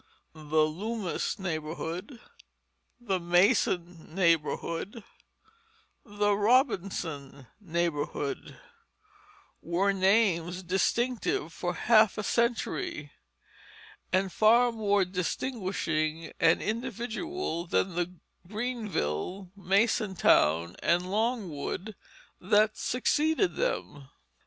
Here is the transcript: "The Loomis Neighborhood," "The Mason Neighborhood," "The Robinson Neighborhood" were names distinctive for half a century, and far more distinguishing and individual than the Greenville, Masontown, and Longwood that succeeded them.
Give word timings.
"The 0.33 0.65
Loomis 0.65 1.37
Neighborhood," 1.37 2.19
"The 2.99 3.19
Mason 3.19 4.15
Neighborhood," 4.15 5.03
"The 6.03 6.35
Robinson 6.35 7.45
Neighborhood" 7.59 8.57
were 9.61 9.93
names 9.93 10.63
distinctive 10.63 11.53
for 11.53 11.75
half 11.75 12.17
a 12.17 12.23
century, 12.23 13.11
and 14.11 14.33
far 14.33 14.71
more 14.71 15.05
distinguishing 15.05 16.31
and 16.39 16.63
individual 16.63 17.67
than 17.67 17.93
the 17.93 18.11
Greenville, 18.47 19.51
Masontown, 19.55 20.75
and 20.81 21.11
Longwood 21.11 21.93
that 22.39 22.75
succeeded 22.75 23.55
them. 23.55 24.09